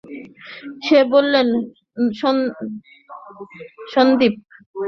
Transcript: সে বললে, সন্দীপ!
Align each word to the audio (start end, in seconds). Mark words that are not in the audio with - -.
সে 0.85 0.99
বললে, 1.11 1.39
সন্দীপ! 3.91 4.33